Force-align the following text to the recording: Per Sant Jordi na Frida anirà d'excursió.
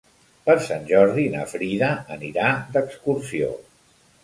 Per 0.45 0.53
Sant 0.67 0.87
Jordi 0.91 1.25
na 1.35 1.43
Frida 1.51 1.91
anirà 2.17 2.49
d'excursió. 2.79 3.55